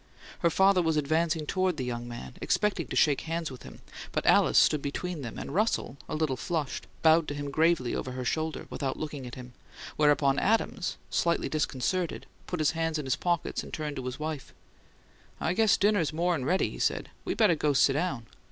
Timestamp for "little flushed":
6.15-6.87